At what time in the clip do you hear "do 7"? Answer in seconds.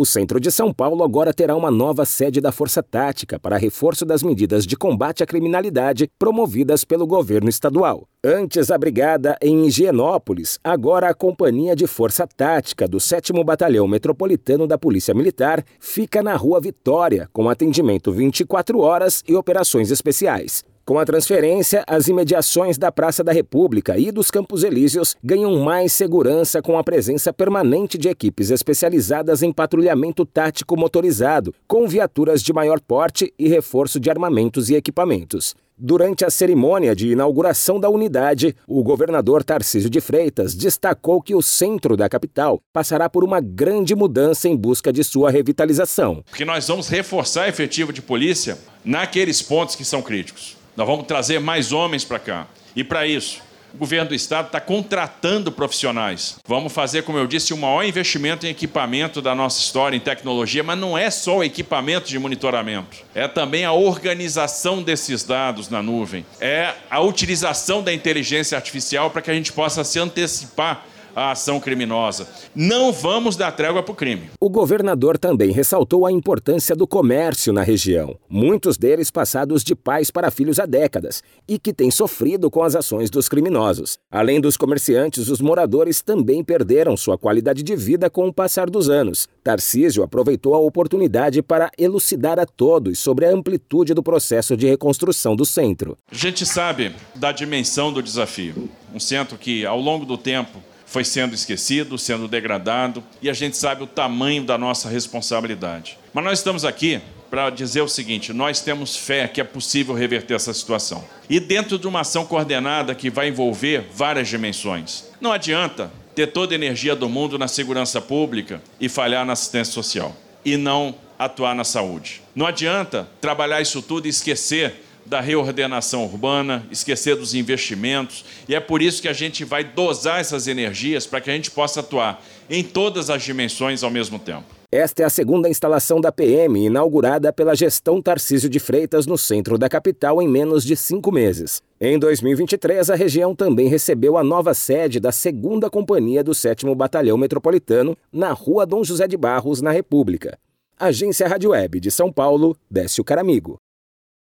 12.86-13.32, 146.22-146.66